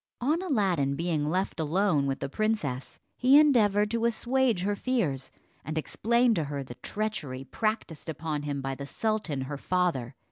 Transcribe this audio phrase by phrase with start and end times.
[0.19, 5.29] On Aladdin being left alone with the princess, he endeavoured to assuage her fears,
[5.63, 10.15] and explained to her the treachery practiced upon him by the sultan her father.